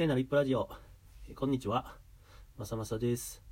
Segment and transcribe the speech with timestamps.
[0.00, 0.66] 聖なる一歩ラジオ、
[1.28, 1.98] えーこんにちは、
[2.56, 3.42] まさまさです。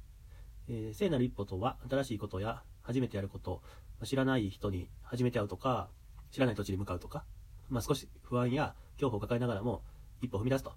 [0.66, 3.60] えー聖なる一歩とは、新しいことや初めてやること、
[4.00, 5.90] ま知らない人に初めて会うとか、
[6.30, 7.26] 知らない土地に向かうとか、
[7.68, 9.82] まあ、少し不安や恐怖を抱えながらも
[10.22, 10.72] 一歩踏み出すと、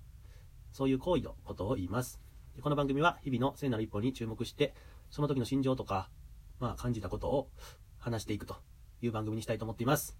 [0.74, 2.20] そういう行為のことを言います。
[2.62, 4.74] この番組は日々の聖なる一歩に注目して、
[5.10, 6.10] その時の心情とか、
[6.60, 7.50] まあ、感じたことを
[7.98, 8.58] 話していくと
[9.02, 10.18] いう番組にしたいと思っています。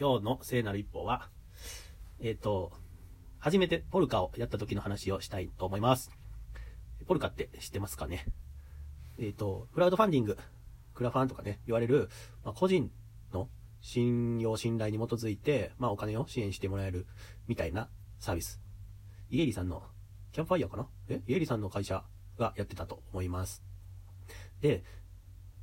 [0.00, 1.28] 今日の聖なる一歩は、
[2.20, 2.72] えっ、と、
[3.44, 6.10] 初めてポルカをやった時の話をしたいと思います。
[7.06, 8.24] ポルカって知ってますかね？
[9.18, 10.38] えっ、と、クラウドファンディング、
[10.94, 12.08] クラファンとかね、言われる、
[12.42, 12.90] まあ、個人
[13.34, 13.50] の
[13.82, 17.06] 信用、信頼に基づいて、まあ、お金を支援してもらえる
[17.46, 18.62] みたいなサービス。
[19.28, 19.82] イエリさんの、
[20.32, 20.86] キャンプファイヤーかな？
[21.10, 21.20] え？
[21.26, 22.02] イエリさんの会社
[22.38, 23.62] がやってたと思います。
[24.62, 24.84] で、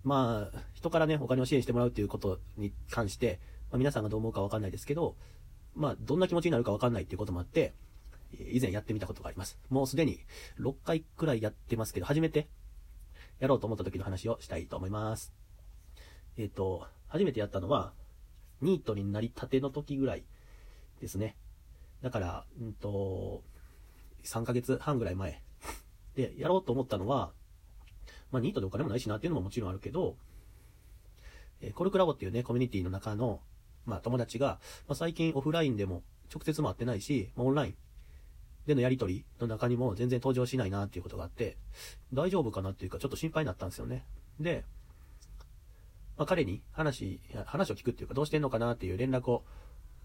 [0.04, 3.40] まあ、人からね、お金を支援してもらうっていうことに関して、
[3.72, 5.16] まあ、皆さんがどう思うかわかんないですけど、
[5.76, 7.74] まあ、どんな気持ちになるかわかんないっていうこともあって、
[8.52, 9.60] 以前やってみたことがあります。
[9.70, 10.20] もうすでに
[10.60, 12.48] 6回くらいやってますけど、初めて
[13.40, 15.34] やろうと思った時の話をしたいと思います。
[16.38, 17.94] えっ、と、初めてやったのは、
[18.62, 20.24] ニートになりたての時ぐらい
[21.00, 21.36] ですね。
[22.02, 23.44] だから、うんと、
[24.24, 25.42] 3ヶ月半ぐらい前。
[26.16, 27.34] で、やろうと思ったのは、
[28.32, 30.18] まあ、ニートでお金もないしなっていうのももちろんあるけど、
[31.60, 33.42] えーコルクラボっていうね、コミュニティの中の、
[33.86, 37.76] まあ、友達が、まあ、最近オフラインでも直接も会ってないし、まあ、オンライン
[38.66, 41.58] でのやりとりの中にも全然登場しないなっていうことがあって、
[42.14, 44.06] 大丈夫かなっていうかちょっと心配になったんですよね。
[44.40, 44.64] で、
[46.18, 49.44] まあ、彼に話、話を聞くっていうかどうしてんのかなっていう連絡を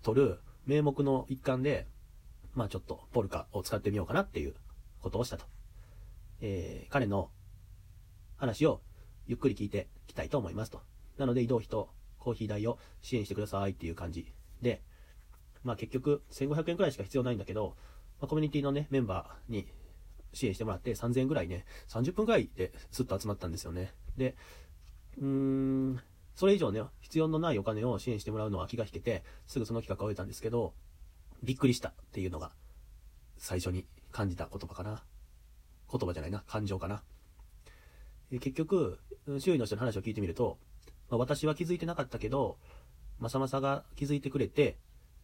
[0.03, 1.87] 取る名目の一環で、
[2.55, 4.55] まあちょっとポルカを使ってみようかなっていう
[5.01, 5.45] ことをしたと。
[6.41, 7.31] えー彼の
[8.37, 8.81] 話を
[9.27, 10.81] ゆっくり聞いていきたいと思いますと。
[11.19, 11.91] なので移動費と
[12.27, 14.27] コーヒー代を支援してくださいっていう感じ
[14.61, 14.83] で、
[15.63, 17.77] まあ結局1500円くらいしか必要ないんだけど、
[18.21, 19.69] まあ、コミュニティのね、メンバーに
[20.33, 23.95] 支援してもらって3000円くらいね、30分くらいですっと集まったんですよね。
[24.17, 24.35] で、
[25.19, 26.01] うーん、
[26.35, 30.75] それ以上ね、必要のないお金を支援してもらうのは気が引けて、すぐその企画を終えたんですけど、
[31.45, 32.51] びっくりしたっていうのが
[33.39, 35.05] 最初に感じた言葉かな。
[35.89, 37.05] 言葉じゃないな、感情かな。
[38.33, 38.99] 結局、
[39.39, 40.59] 周囲の人の話を聞いてみると、
[41.11, 42.59] まあ、私は気づいてなかったけど、
[43.19, 44.77] まさまさが気づいてくれて、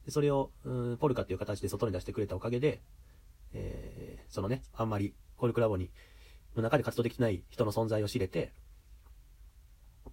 [0.08, 2.80] それを、うんポルカっていう形で外に出してくれたおかげで、
[3.52, 5.90] えーそのね、あんまりコルクラボに、
[6.56, 8.52] の中で活動できない人の存在を知れて、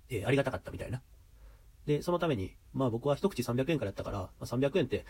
[0.09, 1.01] えーありがたかったみたいな。
[1.85, 5.05] で、そのために、まあ僕は一口300円からやったから、まあ、300円って、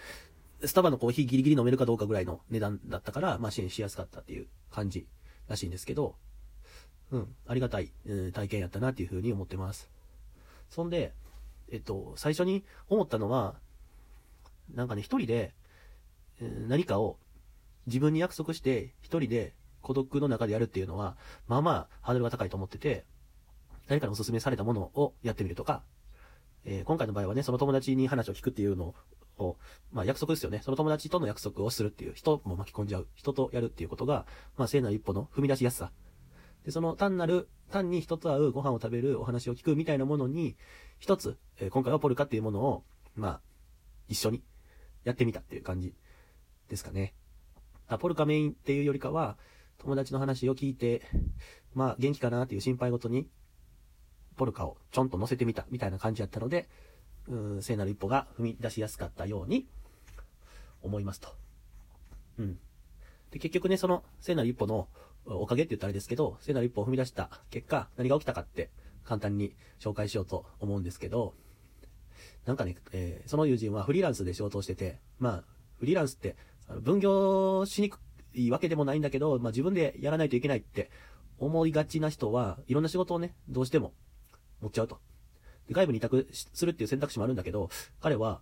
[0.66, 5.08] スタバのコーヒーギリギリ飲めるかどうかぐらいの値段だったから、まあ支援しやすかったっていう感じ
[5.48, 6.16] らしいんですけど、
[7.12, 9.90] うん、ありがたい、うん体験やったなっていうふうに思ってます。
[10.69, 11.13] そんで、
[11.72, 13.56] えっと、最初に思ったのは、
[14.74, 15.53] なんかね、一人で、
[16.68, 17.18] 何かを
[17.88, 23.06] 自分に約束して、一人で孤独の中でやるっていうのは、まあまあ、ハードルが高いと思ってて、
[23.88, 25.84] 誰かにお勧めされたものをやってみるとか、
[26.66, 28.94] えー今回の場合はね、その友達に話を聞くっていうの
[29.38, 29.57] を、
[29.91, 30.62] まあ約束ですよね。
[30.63, 34.25] その友達との約束をするっていう、人も巻き込んじゃう、人とやるっていうことが、
[34.57, 35.91] まあ聖なる一歩の踏み出しやすさ。
[36.66, 40.56] で、その単なる、単に人と会う、ご飯を食べる、お話を聞くみたいなものに、
[41.00, 42.84] 一つ、えー今回はポルカっていうものを、
[43.16, 43.42] まあ、
[44.08, 44.44] 一緒に
[45.03, 45.94] やってみたっていう感じ
[46.68, 47.14] ですかね。
[47.88, 49.38] あポルカメインっていうよりかは、
[49.78, 51.02] 友達の話を聞いて、
[51.74, 53.28] まあ、元気かなっていう心配ごとに、
[54.36, 56.69] ポルカをちょんと乗せてみたみたいな感じやったので、
[57.28, 59.68] うん、聖なる一歩が踏み出しやすかったように
[60.81, 61.30] 思いますと。
[62.40, 62.59] うん。
[63.31, 64.88] で、結局ね、その聖なる一歩の
[65.29, 68.69] おかげって言ったらあれですけど、聖なる一歩を踏み出した結果、何が起きたかって
[69.06, 71.34] 簡単に紹介しようと思うんですけど、
[72.45, 75.44] なんかね、えーその友人はフリーランスで仕事をしてて、まあ、
[75.79, 76.35] フリーランスって、
[76.81, 78.00] 分業しにく
[78.34, 80.89] いわけでもないんだけど、まあ自分でやらないといけないって
[81.38, 83.94] 思いがちな人は、いろんな仕事をね、どうしても
[84.62, 85.00] 持っちゃうと。
[85.68, 87.69] で外部に委託するっていう選択肢もあるんだけど、
[88.01, 88.41] 彼は、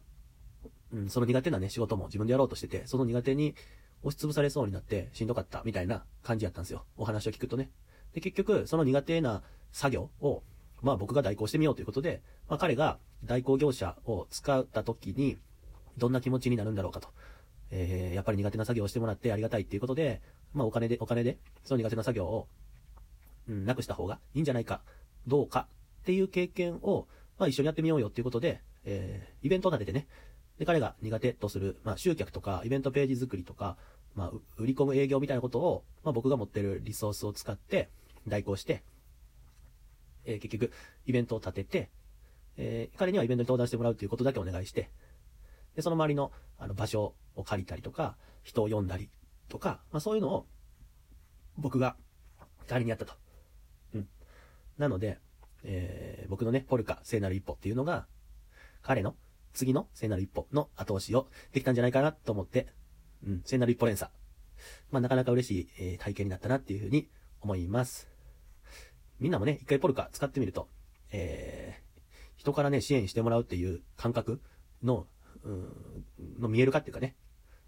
[0.94, 3.56] うん、その苦手なね、仕事も自分でやろうとしてて、その苦手に
[4.04, 6.86] 押しつぶされそうになってしんどかったみたいな感じやったんですよ。
[6.98, 7.72] お話を聞くとね。
[8.14, 9.42] で、結局、その苦手な
[9.72, 10.44] 作業を、
[10.82, 15.38] まあ僕が代行してみようということで、まあ彼が代行業者を使った時に、
[15.98, 17.10] どんな気持ちになるんだろうかと。
[17.70, 20.22] えー、やっぱり苦手な作業をしてもらってありがたいっていうことで、
[20.54, 22.48] まあお金で、お金で、その苦手な作業を、
[23.50, 24.82] うん、なくした方がいいんじゃないか、
[25.26, 25.68] どうか
[26.02, 27.08] っていう経験を、
[27.38, 30.08] まあ一緒にやってみようよっていうことで、えー、イベントを立ててね、
[30.60, 33.78] で、彼が苦手とする、まあ集客とか、イベントページ作りとか、
[34.16, 37.90] まあ、売り込む営業みたいなことを、まあ僕が持ってるリソースを使って、
[38.28, 38.84] 代行して、
[40.26, 40.74] えー結局、
[41.06, 41.90] イベントを立てて、
[42.58, 44.90] えー彼にはイベントに登壇してもらうということだけお願いして、
[45.76, 49.10] で、その周りの、あの、場所を借りたりとか、人を呼んだり、
[49.50, 50.48] とか、まあそういうのを
[51.58, 51.96] 僕が
[52.68, 53.14] 代わりにやったと。
[53.94, 54.08] うん。
[54.78, 55.20] なので、
[55.64, 58.08] えー、僕のね、ポルカ聖なる一歩っていうのが、
[58.82, 59.16] 彼の
[59.58, 62.68] 次の聖なる一歩の後押しをできたんじゃないかなと思って、
[63.26, 64.12] うん、聖なる一歩連鎖。
[64.92, 67.10] まあなかなか嬉しい、えー、体験になったなっていうふうに
[67.42, 68.08] 思います。
[69.20, 70.70] みんなもね、一回ポルカ使ってみると、
[71.12, 74.42] えー、人からね、支援してもらうっていう感覚
[74.84, 75.08] の、
[75.44, 77.16] うん、の見えるかっていうかね、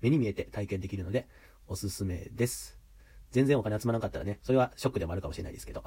[0.02, 1.28] 目に見えて体験できるので、
[1.68, 2.80] おすすめです。
[3.32, 5.84] 全然お金集まらなかったらね、それはショックでもあるかもしれないですけど、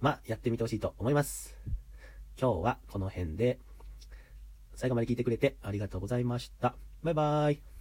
[0.00, 1.56] まあ、やってみてほしいと思います。
[2.40, 3.58] 今日はこの辺で、
[4.82, 6.74] 最後まで聞いてくれてありがとうございました。
[7.04, 7.71] バイバーイ。